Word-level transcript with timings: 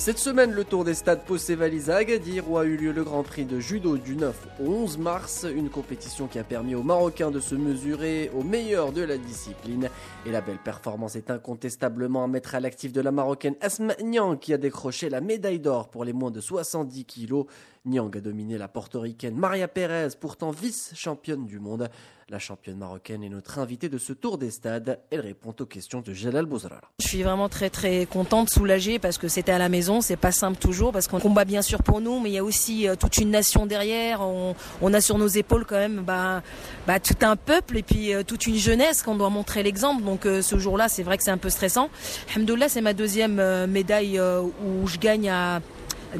Cette 0.00 0.18
semaine, 0.18 0.52
le 0.52 0.64
Tour 0.64 0.84
des 0.84 0.94
Stades 0.94 1.26
pose 1.26 1.42
ses 1.42 1.56
valises 1.56 1.90
à 1.90 1.96
Agadir 1.96 2.50
où 2.50 2.56
a 2.56 2.64
eu 2.64 2.78
lieu 2.78 2.90
le 2.90 3.04
Grand 3.04 3.22
Prix 3.22 3.44
de 3.44 3.60
judo 3.60 3.98
du 3.98 4.16
9 4.16 4.34
au 4.58 4.64
11 4.64 4.96
mars, 4.96 5.44
une 5.54 5.68
compétition 5.68 6.26
qui 6.26 6.38
a 6.38 6.42
permis 6.42 6.74
aux 6.74 6.82
Marocains 6.82 7.30
de 7.30 7.38
se 7.38 7.54
mesurer 7.54 8.30
au 8.34 8.42
meilleur 8.42 8.92
de 8.92 9.02
la 9.02 9.18
discipline. 9.18 9.90
Et 10.24 10.30
la 10.30 10.40
belle 10.40 10.56
performance 10.56 11.16
est 11.16 11.30
incontestablement 11.30 12.24
à 12.24 12.28
mettre 12.28 12.54
à 12.54 12.60
l'actif 12.60 12.94
de 12.94 13.02
la 13.02 13.12
Marocaine 13.12 13.56
Asma 13.60 13.92
Nyang 14.02 14.38
qui 14.38 14.54
a 14.54 14.56
décroché 14.56 15.10
la 15.10 15.20
médaille 15.20 15.60
d'or 15.60 15.90
pour 15.90 16.06
les 16.06 16.14
moins 16.14 16.30
de 16.30 16.40
70 16.40 17.04
kilos. 17.04 17.44
Nyang 17.86 18.14
a 18.14 18.20
dominé 18.20 18.58
la 18.58 18.68
portoricaine 18.68 19.34
Maria 19.36 19.66
Perez, 19.66 20.08
pourtant 20.20 20.50
vice-championne 20.50 21.46
du 21.46 21.58
monde. 21.58 21.88
La 22.28 22.38
championne 22.38 22.76
marocaine 22.76 23.24
est 23.24 23.30
notre 23.30 23.58
invitée 23.58 23.88
de 23.88 23.96
ce 23.96 24.12
tour 24.12 24.36
des 24.36 24.50
stades. 24.50 25.00
Elle 25.10 25.20
répond 25.20 25.54
aux 25.58 25.64
questions 25.64 26.02
de 26.02 26.12
Jalal 26.12 26.44
Bouzrala. 26.44 26.82
Je 27.00 27.08
suis 27.08 27.22
vraiment 27.22 27.48
très 27.48 27.70
très 27.70 28.04
contente, 28.04 28.50
soulagée 28.50 28.98
parce 28.98 29.16
que 29.16 29.28
c'était 29.28 29.52
à 29.52 29.58
la 29.58 29.70
maison. 29.70 30.02
C'est 30.02 30.18
pas 30.18 30.30
simple 30.30 30.58
toujours 30.58 30.92
parce 30.92 31.08
qu'on 31.08 31.20
combat 31.20 31.46
bien 31.46 31.62
sûr 31.62 31.82
pour 31.82 32.02
nous, 32.02 32.20
mais 32.20 32.28
il 32.28 32.34
y 32.34 32.38
a 32.38 32.44
aussi 32.44 32.86
euh, 32.86 32.96
toute 32.96 33.16
une 33.16 33.30
nation 33.30 33.64
derrière. 33.64 34.20
On, 34.20 34.92
a 34.92 35.00
sur 35.00 35.16
nos 35.16 35.26
épaules 35.26 35.64
quand 35.64 35.76
même 35.76 36.02
bah, 36.02 36.42
bah, 36.86 37.00
tout 37.00 37.16
un 37.22 37.34
peuple 37.34 37.78
et 37.78 37.82
puis 37.82 38.12
euh, 38.12 38.22
toute 38.22 38.46
une 38.46 38.56
jeunesse 38.56 39.02
qu'on 39.02 39.16
doit 39.16 39.30
montrer 39.30 39.62
l'exemple. 39.62 40.04
Donc 40.04 40.26
euh, 40.26 40.42
ce 40.42 40.58
jour-là, 40.58 40.88
c'est 40.90 41.02
vrai 41.02 41.16
que 41.16 41.24
c'est 41.24 41.30
un 41.30 41.38
peu 41.38 41.50
stressant. 41.50 41.88
Alhamdoulilah, 42.34 42.68
c'est 42.68 42.82
ma 42.82 42.92
deuxième 42.92 43.66
médaille 43.66 44.20
où 44.20 44.86
je 44.86 44.98
gagne 44.98 45.30
à 45.30 45.60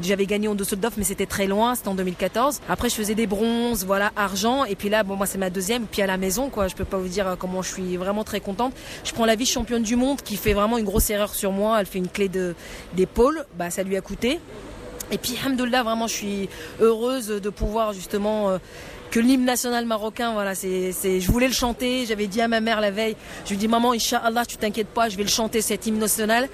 j'avais 0.01 0.25
gagné 0.25 0.47
en 0.47 0.55
Düsseldorf, 0.55 0.93
mais 0.97 1.03
c'était 1.03 1.25
très 1.25 1.47
loin, 1.47 1.75
c'était 1.75 1.89
en 1.89 1.95
2014. 1.95 2.61
Après, 2.69 2.89
je 2.89 2.95
faisais 2.95 3.15
des 3.15 3.27
bronzes, 3.27 3.85
voilà, 3.85 4.11
argent. 4.15 4.63
Et 4.65 4.75
puis 4.75 4.89
là, 4.89 5.03
bon, 5.03 5.15
moi, 5.15 5.25
c'est 5.25 5.37
ma 5.37 5.49
deuxième. 5.49 5.85
Puis 5.85 6.01
à 6.01 6.07
la 6.07 6.17
maison, 6.17 6.49
quoi, 6.49 6.67
je 6.67 6.75
peux 6.75 6.85
pas 6.85 6.97
vous 6.97 7.07
dire 7.07 7.27
euh, 7.27 7.35
comment 7.35 7.61
je 7.61 7.71
suis 7.71 7.97
vraiment 7.97 8.23
très 8.23 8.39
contente. 8.39 8.73
Je 9.03 9.11
prends 9.13 9.25
la 9.25 9.35
vice-championne 9.35 9.83
du 9.83 9.95
monde 9.95 10.21
qui 10.21 10.37
fait 10.37 10.53
vraiment 10.53 10.77
une 10.77 10.85
grosse 10.85 11.09
erreur 11.09 11.35
sur 11.35 11.51
moi. 11.51 11.79
Elle 11.79 11.85
fait 11.85 11.99
une 11.99 12.09
clé 12.09 12.29
d'épaule. 12.93 13.45
Bah, 13.57 13.69
ça 13.69 13.83
lui 13.83 13.97
a 13.97 14.01
coûté. 14.01 14.39
Et 15.11 15.17
puis, 15.17 15.37
alhamdoulilah, 15.43 15.83
vraiment, 15.83 16.07
je 16.07 16.13
suis 16.13 16.49
heureuse 16.79 17.27
de 17.27 17.49
pouvoir 17.49 17.91
justement 17.91 18.49
euh, 18.49 18.57
que 19.11 19.19
l'hymne 19.19 19.45
national 19.45 19.85
marocain, 19.85 20.31
voilà, 20.31 20.55
c'est, 20.55 20.93
c'est, 20.93 21.19
je 21.19 21.29
voulais 21.29 21.49
le 21.49 21.53
chanter. 21.53 22.05
J'avais 22.05 22.27
dit 22.27 22.39
à 22.41 22.47
ma 22.47 22.61
mère 22.61 22.79
la 22.79 22.91
veille, 22.91 23.17
je 23.43 23.49
lui 23.49 23.57
dis 23.57 23.67
maman, 23.67 23.91
Inch'Allah, 23.91 24.45
tu 24.45 24.55
t'inquiètes 24.55 24.87
pas, 24.87 25.09
je 25.09 25.17
vais 25.17 25.23
le 25.23 25.29
chanter 25.29 25.59
cet 25.61 25.85
hymne 25.85 25.99
national. 25.99 26.47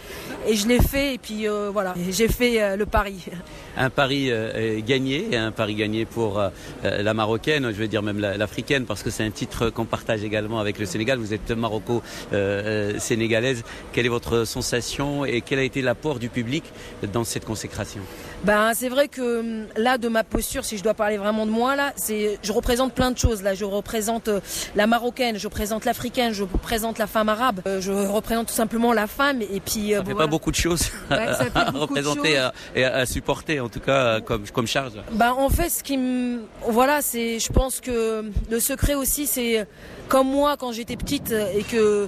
Et 0.48 0.56
je 0.56 0.68
l'ai 0.68 0.80
fait. 0.80 1.14
Et 1.14 1.20
puis 1.20 1.48
euh, 1.48 1.70
voilà, 1.72 1.94
j'ai 2.10 2.28
fait 2.28 2.60
euh, 2.62 2.76
le 2.76 2.88
pari. 2.88 3.24
Un 3.80 3.92
pari 3.92 4.32
euh, 4.32 4.82
gagné, 4.82 5.38
un 5.38 5.52
pari 5.52 5.76
gagné 5.76 6.06
pour 6.06 6.42
la 6.82 7.14
marocaine, 7.14 7.72
je 7.72 7.78
veux 7.78 7.88
dire 7.88 8.02
même 8.02 8.20
l'africaine, 8.20 8.86
parce 8.86 9.04
que 9.04 9.12
c'est 9.12 9.24
un 9.24 9.30
titre 9.30 9.70
qu'on 9.70 9.86
partage 9.86 10.24
également 10.24 10.60
avec 10.60 10.80
le 10.80 10.88
Sénégal. 10.88 11.20
Vous 11.20 11.32
êtes 11.32 11.52
maroco-sénégalaise. 11.52 13.64
Quelle 13.94 14.08
est 14.08 14.10
votre 14.10 14.46
sensation 14.46 15.26
et 15.26 15.42
quel 15.42 15.60
a 15.60 15.62
été 15.62 15.84
l'apport 15.84 16.18
du 16.18 16.30
public 16.30 16.64
dans 17.14 17.24
cette 17.24 17.46
consécration? 17.46 18.02
Ben, 18.44 18.74
c'est 18.74 18.90
vrai 18.90 19.10
que 19.10 19.42
hum, 19.42 19.68
là, 19.76 20.00
de 20.00 20.08
ma 20.08 20.24
posture, 20.24 20.66
si 20.66 20.80
je 20.80 20.84
dois 20.84 20.96
parler 20.96 21.18
vraiment 21.18 21.46
de 21.46 21.52
moi, 21.52 21.76
là, 21.76 21.94
c'est 21.98 22.40
je 22.48 22.54
représente 22.54 22.94
plein 22.94 23.12
de 23.12 23.18
choses. 23.18 23.44
Là, 23.44 23.54
je 23.54 23.66
représente 23.66 24.30
euh, 24.30 24.40
la 24.76 24.88
marocaine, 24.88 25.38
je 25.38 25.48
représente 25.48 25.86
l'africaine, 25.86 26.32
je 26.34 26.44
représente 26.44 26.98
la 26.98 27.08
femme 27.08 27.30
arabe, 27.30 27.60
euh, 27.68 27.82
je 27.82 27.92
représente 27.92 28.48
tout 28.48 28.54
simplement 28.54 28.94
la 28.94 29.08
femme. 29.08 29.42
Et 29.42 29.60
puis, 29.60 29.94
euh, 29.94 30.00
ça 30.00 30.06
fait 30.06 30.16
pas 30.16 30.28
beaucoup 30.28 30.52
de 30.52 30.56
choses 30.56 30.90
à 31.10 31.72
représenter 31.72 32.40
et 32.76 32.86
à, 32.86 33.06
supporter, 33.06 33.60
en 33.60 33.70
tout 33.70 33.82
cas, 33.82 34.22
comme, 34.22 34.48
comme 34.50 34.68
charge. 34.68 34.94
Ben, 35.12 35.32
en 35.32 35.50
fait, 35.50 35.70
ce 35.70 35.84
qui 35.84 35.98
me, 35.98 36.40
voilà, 36.68 37.02
c'est, 37.02 37.40
je 37.40 37.52
pense 37.52 37.82
que 37.82 38.32
le 38.50 38.60
secret 38.60 38.96
aussi, 38.96 39.28
c'est 39.28 39.68
comme 40.08 40.28
moi 40.28 40.56
quand 40.58 40.72
j'étais 40.72 40.96
petite 40.96 41.32
et 41.32 41.64
que 41.64 42.08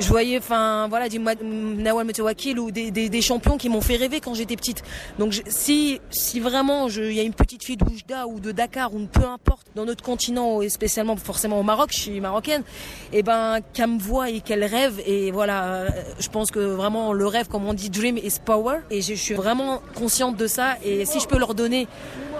je 0.00 0.08
voyais, 0.08 0.38
enfin, 0.38 0.86
voilà, 0.88 1.08
du 1.08 1.18
Nawal 1.18 2.06
Metewakil 2.06 2.58
ou 2.58 2.70
des, 2.70 2.90
des, 2.90 3.08
des, 3.08 3.22
champions 3.22 3.56
qui 3.56 3.68
m'ont 3.68 3.80
fait 3.80 3.96
rêver 3.96 4.20
quand 4.20 4.34
j'étais 4.34 4.56
petite. 4.56 4.82
Donc, 5.18 5.40
si, 5.46 6.00
si 6.10 6.40
vraiment 6.40 6.88
il 6.88 7.12
y 7.12 7.20
a 7.20 7.22
une 7.22 7.34
petite 7.34 7.64
fille 7.64 7.76
de 7.76 7.84
Oujda 7.84 8.26
ou 8.26 8.40
de 8.40 8.52
Dakar 8.52 8.94
ou 8.94 9.06
peu 9.06 9.24
importe 9.24 9.66
dans 9.78 9.84
notre 9.84 10.02
continent 10.02 10.60
et 10.60 10.68
spécialement 10.68 11.16
forcément 11.16 11.60
au 11.60 11.62
Maroc, 11.62 11.90
je 11.92 11.98
suis 11.98 12.20
marocaine, 12.20 12.62
et 13.12 13.18
eh 13.18 13.22
ben 13.22 13.60
qu'elle 13.72 13.90
me 13.90 13.98
voit 14.00 14.28
et 14.28 14.40
qu'elle 14.40 14.64
rêve 14.64 15.00
et 15.06 15.30
voilà, 15.30 15.64
euh, 15.66 15.88
je 16.18 16.28
pense 16.28 16.50
que 16.50 16.58
vraiment 16.58 17.12
le 17.12 17.26
rêve, 17.26 17.46
comme 17.46 17.64
on 17.64 17.74
dit, 17.74 17.88
dream 17.88 18.18
is 18.18 18.40
power 18.44 18.78
et 18.90 19.02
je, 19.02 19.14
suis 19.14 19.34
vraiment 19.34 19.80
consciente 19.94 20.36
de 20.36 20.48
ça 20.48 20.76
et 20.84 21.04
si 21.04 21.20
je 21.20 21.28
peux 21.28 21.38
leur 21.38 21.54
donner 21.54 21.86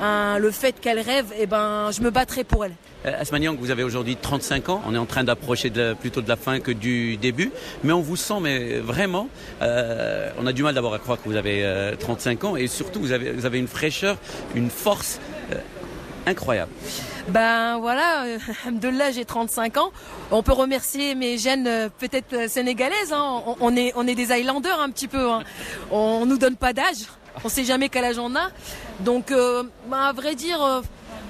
le 0.00 0.50
fait 0.50 0.80
qu'elle 0.80 1.00
rêve, 1.00 1.26
et 1.32 1.42
eh 1.42 1.46
ben 1.46 1.90
je 1.92 2.02
me 2.02 2.10
battrai 2.10 2.42
pour 2.42 2.64
elle. 2.64 2.74
Euh, 3.06 3.20
Asmaniang, 3.20 3.56
vous 3.56 3.70
avez 3.70 3.84
aujourd'hui 3.84 4.16
35 4.16 4.68
ans. 4.68 4.82
On 4.86 4.94
est 4.94 4.98
en 4.98 5.06
train 5.06 5.24
d'approcher 5.24 5.70
plutôt 6.00 6.20
de 6.20 6.28
la 6.28 6.36
fin 6.36 6.60
que 6.60 6.72
du 6.72 7.16
début. 7.16 7.52
Mais 7.84 7.92
on 7.92 8.00
vous 8.00 8.16
sent 8.16 8.40
mais 8.40 8.78
vraiment, 8.78 9.28
euh, 9.62 10.30
on 10.38 10.46
a 10.46 10.52
du 10.52 10.62
mal 10.62 10.74
d'abord 10.74 10.94
à 10.94 10.98
croire 10.98 11.18
que 11.22 11.28
vous 11.28 11.36
avez 11.36 11.94
35 11.98 12.42
euh, 12.42 12.46
ans. 12.48 12.56
Et 12.56 12.66
surtout, 12.66 13.00
vous 13.00 13.12
avez, 13.12 13.32
vous 13.32 13.46
avez 13.46 13.58
une 13.58 13.68
fraîcheur, 13.68 14.16
une 14.54 14.70
force 14.70 15.20
incroyable. 16.28 16.72
Ben 17.28 17.78
voilà, 17.78 18.24
de 18.70 18.88
là 18.88 19.10
j'ai 19.10 19.24
35 19.24 19.76
ans. 19.76 19.92
On 20.30 20.42
peut 20.42 20.52
remercier 20.52 21.14
mes 21.14 21.38
gènes 21.38 21.90
peut-être 21.98 22.48
sénégalaises. 22.48 23.12
Hein. 23.12 23.42
On, 23.60 23.76
est, 23.76 23.92
on 23.96 24.06
est 24.06 24.14
des 24.14 24.32
Highlanders 24.32 24.80
un 24.80 24.90
petit 24.90 25.08
peu. 25.08 25.30
Hein. 25.30 25.42
On 25.90 26.26
nous 26.26 26.38
donne 26.38 26.56
pas 26.56 26.72
d'âge. 26.72 27.06
On 27.44 27.48
sait 27.48 27.64
jamais 27.64 27.88
quel 27.88 28.04
âge 28.04 28.18
on 28.18 28.34
a. 28.34 28.50
Donc, 29.00 29.30
ben, 29.30 29.96
à 29.96 30.12
vrai 30.12 30.34
dire, 30.34 30.82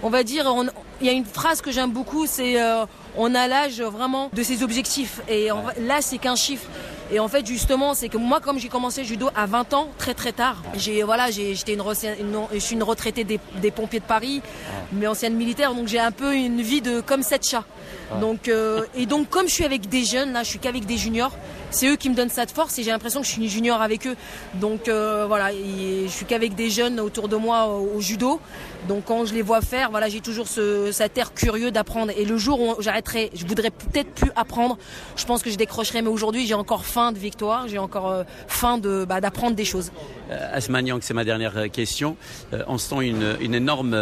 on 0.02 0.10
va 0.10 0.22
dire, 0.22 0.46
il 1.00 1.06
y 1.06 1.10
a 1.10 1.12
une 1.12 1.24
phrase 1.24 1.60
que 1.60 1.70
j'aime 1.70 1.90
beaucoup, 1.90 2.26
c'est 2.26 2.60
euh, 2.60 2.84
on 3.16 3.34
a 3.34 3.46
l'âge 3.48 3.80
vraiment 3.80 4.30
de 4.32 4.42
ses 4.42 4.62
objectifs. 4.62 5.20
Et 5.28 5.48
là, 5.80 6.00
c'est 6.00 6.18
qu'un 6.18 6.36
chiffre. 6.36 6.66
Et 7.10 7.20
en 7.20 7.28
fait, 7.28 7.46
justement, 7.46 7.94
c'est 7.94 8.08
que 8.08 8.18
moi, 8.18 8.40
comme 8.40 8.58
j'ai 8.58 8.68
commencé 8.68 9.02
le 9.02 9.06
judo 9.06 9.30
à 9.34 9.46
20 9.46 9.72
ans, 9.72 9.88
très 9.96 10.12
très 10.12 10.32
tard, 10.32 10.62
j'ai 10.74 11.02
voilà, 11.02 11.30
j'étais 11.30 11.72
une, 11.74 11.82
je 12.52 12.58
suis 12.58 12.74
une 12.74 12.82
retraitée 12.82 13.24
des, 13.24 13.70
pompiers 13.70 14.00
de 14.00 14.04
Paris, 14.04 14.42
mais 14.92 15.06
ancienne 15.06 15.34
militaire, 15.34 15.74
donc 15.74 15.88
j'ai 15.88 16.00
un 16.00 16.10
peu 16.10 16.34
une 16.34 16.60
vie 16.60 16.82
de 16.82 17.00
comme 17.00 17.22
cette 17.22 17.44
Donc 18.20 18.48
euh, 18.48 18.84
et 18.94 19.06
donc 19.06 19.28
comme 19.28 19.48
je 19.48 19.54
suis 19.54 19.64
avec 19.64 19.88
des 19.88 20.04
jeunes, 20.04 20.32
là, 20.32 20.42
je 20.42 20.48
suis 20.48 20.58
qu'avec 20.58 20.86
des 20.86 20.96
juniors 20.96 21.32
c'est 21.70 21.86
eux 21.86 21.96
qui 21.96 22.08
me 22.08 22.14
donnent 22.14 22.30
cette 22.30 22.50
force 22.50 22.78
et 22.78 22.82
j'ai 22.82 22.90
l'impression 22.90 23.20
que 23.20 23.26
je 23.26 23.32
suis 23.32 23.42
une 23.42 23.48
junior 23.48 23.82
avec 23.82 24.06
eux. 24.06 24.16
Donc 24.54 24.88
euh, 24.88 25.26
voilà, 25.26 25.50
je 25.52 26.08
suis 26.08 26.24
qu'avec 26.24 26.54
des 26.54 26.70
jeunes 26.70 27.00
autour 27.00 27.28
de 27.28 27.36
moi 27.36 27.68
au, 27.68 28.00
judo. 28.00 28.40
Donc 28.88 29.04
quand 29.06 29.24
je 29.26 29.34
les 29.34 29.42
vois 29.42 29.60
faire, 29.60 29.90
voilà, 29.90 30.08
j'ai 30.08 30.20
toujours 30.20 30.48
ce, 30.48 30.92
cet 30.92 31.18
air 31.18 31.34
curieux 31.34 31.70
d'apprendre. 31.70 32.12
Et 32.16 32.24
le 32.24 32.38
jour 32.38 32.60
où 32.60 32.74
j'arrêterai, 32.80 33.30
je 33.34 33.44
voudrais 33.44 33.70
peut-être 33.70 34.10
plus 34.14 34.30
apprendre, 34.36 34.78
je 35.16 35.24
pense 35.24 35.42
que 35.42 35.50
je 35.50 35.56
décrocherai. 35.56 36.02
Mais 36.02 36.08
aujourd'hui, 36.08 36.46
j'ai 36.46 36.54
encore 36.54 36.84
faim 36.84 37.12
de 37.12 37.18
victoire, 37.18 37.68
j'ai 37.68 37.78
encore 37.78 38.08
euh, 38.08 38.24
faim 38.46 38.78
de 38.78 39.04
bah, 39.06 39.20
d'apprendre 39.20 39.54
des 39.54 39.64
choses. 39.64 39.92
Euh, 40.30 40.50
Asma 40.52 40.80
c'est 41.00 41.14
ma 41.14 41.24
dernière 41.24 41.56
euh, 41.56 41.68
question. 41.68 42.16
on 42.66 42.78
sent 42.78 43.06
une, 43.06 43.36
une 43.40 43.54
énorme, 43.54 43.96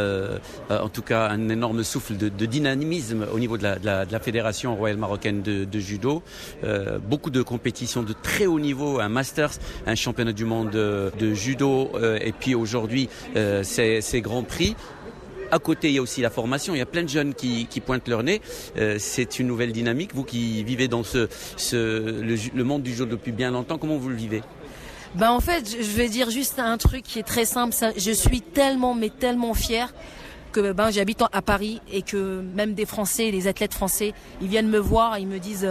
en 0.70 0.88
tout 0.88 1.03
cas, 1.03 1.28
un 1.28 1.48
énorme 1.48 1.82
souffle 1.82 2.16
de, 2.16 2.47
dynamisme 2.47 3.26
au 3.32 3.38
niveau 3.38 3.59
de 3.59 3.64
la, 3.64 4.20
fédération 4.20 4.76
royale 4.76 4.98
marocaine 4.98 5.42
de, 5.42 5.78
judo. 5.78 6.22
beaucoup 7.09 7.31
de 7.31 7.42
compétitions 7.42 8.03
de 8.03 8.12
très 8.12 8.47
haut 8.47 8.60
niveau, 8.60 9.00
un 9.00 9.09
Masters, 9.09 9.53
un 9.86 9.94
championnat 9.94 10.32
du 10.32 10.44
monde 10.44 10.70
de, 10.70 11.34
judo, 11.34 11.91
euh, 11.94 12.19
et 12.20 12.32
puis 12.32 12.54
aujourd'hui 12.54 13.09
euh, 13.36 13.62
ces, 13.62 14.20
grands 14.20 14.42
prix. 14.42 14.76
À 15.50 15.60
côté, 15.60 15.88
il 15.88 15.94
y 15.94 15.98
a 15.98 16.03
aussi 16.03 16.22
la 16.22 16.31
formation. 16.31 16.75
Il 16.75 16.78
y 16.78 16.82
a 16.82 16.86
plein 16.86 17.04
de 17.04 17.09
jeunes 17.09 17.32
qui, 17.32 17.66
pointent 17.84 18.09
leur 18.09 18.25
nez. 18.25 18.41
Euh, 18.76 18.97
c'est 18.98 19.38
une 19.38 19.47
nouvelle 19.47 19.72
dynamique. 19.72 20.10
Vous 20.12 20.25
qui 20.25 20.65
vivez 20.65 20.88
dans 20.88 21.04
ce 21.04 21.28
le, 21.72 22.65
monde 22.65 22.82
du 22.82 22.92
judo 22.92 23.06
depuis 23.06 23.32
bien 23.32 23.53
longtemps, 23.53 23.78
comment 23.78 23.97
vous 23.97 24.09
le 24.09 24.16
vivez? 24.16 24.42
Ben 25.16 25.31
en 25.31 25.41
fait, 25.41 25.77
je 25.81 25.97
vais 25.97 26.09
dire 26.09 26.31
juste 26.31 26.59
un 26.59 26.77
truc 26.77 27.03
qui 27.03 27.19
est 27.19 27.27
très 27.27 27.44
simple. 27.44 27.75
Je 27.97 28.10
suis 28.12 28.41
tellement, 28.43 28.94
mais 28.94 29.10
tellement 29.10 29.54
fière 29.54 29.94
que 30.53 30.72
ben 30.72 30.91
j'habite 30.91 31.22
à 31.32 31.43
Paris 31.43 31.81
et 31.91 32.03
que 32.03 32.43
même 32.54 32.75
des 32.75 32.87
Français, 32.87 33.31
les 33.31 33.47
athlètes 33.47 33.75
français, 33.75 34.15
ils 34.41 34.49
viennent 34.49 34.69
me 34.69 34.78
voir, 34.78 35.19
ils 35.19 35.27
me 35.27 35.38
disent 35.38 35.69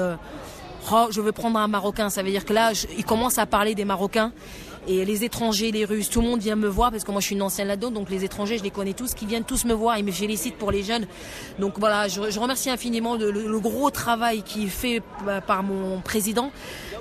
oh, 0.92 1.08
je 1.12 1.22
veux 1.22 1.32
prendre 1.32 1.59
un 1.59 1.68
Marocain. 1.68 2.09
Ça 2.09 2.24
veut 2.24 2.30
dire 2.30 2.46
que 2.46 2.53
là, 2.53 2.72
il 2.97 3.06
commence 3.06 3.38
à 3.38 3.46
parler 3.46 3.76
des 3.76 3.86
Marocains. 3.86 4.32
Et 4.87 5.03
les 5.03 5.23
étrangers, 5.23 5.72
les 5.72 5.84
Russes, 5.84 6.09
tout 6.09 6.22
le 6.22 6.28
monde 6.28 6.40
vient 6.40 6.55
me 6.55 6.67
voir 6.67 6.91
parce 6.91 7.03
que 7.03 7.11
moi 7.11 7.20
je 7.20 7.26
suis 7.26 7.35
une 7.35 7.41
ancienne 7.41 7.67
là-dedans, 7.67 7.91
donc 7.91 8.09
les 8.09 8.23
étrangers 8.23 8.58
je 8.58 8.64
les 8.64 8.70
connais 8.70 8.93
tous, 8.93 9.16
qui 9.16 9.26
viennent 9.26 9.43
tous 9.43 9.66
me 9.66 9.73
voir, 9.73 9.97
ils 9.97 10.05
me 10.05 10.11
félicitent 10.11 10.58
pour 10.58 10.72
les 10.72 10.84
jeunes. 10.84 11.08
Donc 11.58 11.79
voilà, 11.79 12.08
je, 12.08 12.40
remercie 12.40 12.70
infiniment 12.70 13.16
le, 13.16 13.59
gros 13.59 13.90
travail 13.90 14.43
qui 14.43 14.66
est 14.66 14.70
fait 14.70 15.02
bah, 15.26 15.41
par 15.41 15.64
mon 15.64 16.02
président, 16.02 16.52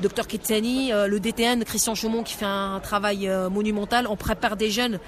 Dr 0.01 0.27
Kitsani, 0.27 0.93
euh, 0.93 1.07
le 1.07 1.21
DTN, 1.21 1.65
Christian 1.65 1.95
Chaumont 1.95 2.23
qui 2.23 2.35
fait 2.35 2.47
un 2.47 2.81
travail 2.81 3.29
euh, 3.29 3.51
monumental. 3.51 4.07
On 4.09 4.17
prépare 4.17 4.57
des 4.57 4.71
jeunes 4.71 4.99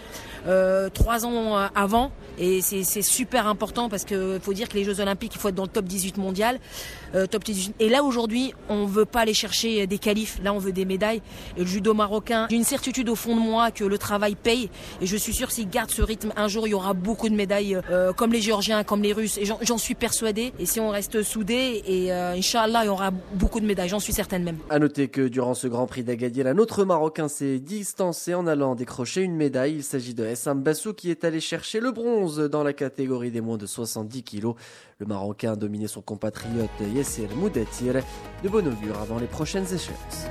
euh, 0.46 0.90
trois 0.90 1.24
ans 1.24 1.56
avant 1.74 2.12
et 2.38 2.60
c'est 2.60 3.02
super 3.02 3.46
important 3.46 3.88
parce 3.88 4.04
qu'il 4.04 4.38
faut 4.42 4.52
dire 4.52 4.68
que 4.68 4.74
les 4.74 4.84
Jeux 4.84 5.00
Olympiques, 5.00 5.32
il 5.34 5.40
faut 5.40 5.48
être 5.48 5.54
dans 5.54 5.62
le 5.62 5.68
top 5.68 5.86
18 5.86 6.18
mondial. 6.18 6.58
Euh, 7.14 7.26
Et 7.80 7.88
là 7.88 8.02
aujourd'hui, 8.02 8.52
on 8.68 8.84
veut 8.84 9.04
pas 9.06 9.20
aller 9.20 9.34
chercher 9.34 9.86
des 9.86 9.98
qualifs. 9.98 10.38
Là, 10.42 10.52
on 10.52 10.58
veut 10.58 10.72
des 10.72 10.84
médailles. 10.84 11.22
Et 11.56 11.60
le 11.60 11.66
judo 11.66 11.94
marocain, 11.94 12.46
certitude 12.66 13.08
au 13.08 13.14
fond 13.14 13.36
de 13.36 13.40
moi 13.40 13.70
que 13.70 13.84
le 13.84 13.98
travail 13.98 14.34
paye 14.34 14.70
et 15.00 15.06
je 15.06 15.16
suis 15.16 15.32
sûr 15.32 15.50
s'il 15.50 15.68
garde 15.68 15.90
ce 15.90 16.02
rythme, 16.02 16.32
un 16.36 16.48
jour 16.48 16.66
il 16.66 16.70
y 16.70 16.74
aura 16.74 16.94
beaucoup 16.94 17.28
de 17.28 17.34
médailles 17.34 17.80
euh, 17.90 18.12
comme 18.12 18.32
les 18.32 18.40
Géorgiens, 18.40 18.84
comme 18.84 19.02
les 19.02 19.12
Russes 19.12 19.38
et 19.38 19.44
j'en 19.44 19.78
suis 19.78 19.94
persuadé. 19.94 20.52
Et 20.58 20.66
si 20.66 20.80
on 20.80 20.90
reste 20.90 21.22
soudés 21.22 21.82
et 21.86 22.12
euh, 22.12 22.34
Inch'Allah, 22.34 22.84
il 22.84 22.86
y 22.86 22.90
aura 22.90 23.10
beaucoup 23.10 23.60
de 23.60 23.66
médailles, 23.66 23.88
j'en 23.88 24.00
suis 24.00 24.12
certaine 24.12 24.42
même. 24.42 24.58
À 24.70 24.78
noter 24.78 25.08
que 25.08 25.28
durant 25.28 25.54
ce 25.54 25.68
Grand 25.68 25.86
Prix 25.86 26.04
d'Agadir, 26.04 26.46
un 26.46 26.58
autre 26.58 26.84
Marocain 26.84 27.28
s'est 27.28 27.58
distancé 27.58 28.34
en 28.34 28.46
allant 28.46 28.74
décrocher 28.74 29.22
une 29.22 29.36
médaille. 29.36 29.76
Il 29.76 29.84
s'agit 29.84 30.14
de 30.14 30.24
Essam 30.24 30.62
Bassou 30.62 30.92
qui 30.92 31.10
est 31.10 31.24
allé 31.24 31.40
chercher 31.40 31.80
le 31.80 31.92
bronze 31.92 32.38
dans 32.38 32.62
la 32.62 32.72
catégorie 32.72 33.30
des 33.30 33.40
moins 33.40 33.58
de 33.58 33.66
70 33.66 34.22
kilos. 34.22 34.54
Le 34.98 35.06
Marocain 35.06 35.52
a 35.52 35.56
dominé 35.56 35.88
son 35.88 36.00
compatriote 36.00 36.70
Yasser 36.94 37.28
Moudatir. 37.36 37.94
De 38.42 38.48
bon 38.48 38.66
augure 38.66 38.98
avant 39.00 39.18
les 39.18 39.26
prochaines 39.26 39.66
échéances. 39.66 40.26